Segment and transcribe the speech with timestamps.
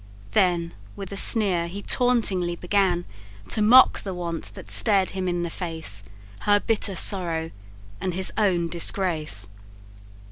[0.31, 3.05] Then, with a sneer, he tauntingly began
[3.49, 6.03] To mock the want that stared him in the face,
[6.39, 7.51] Her bitter sorrow,
[8.01, 9.47] and his own disgrace.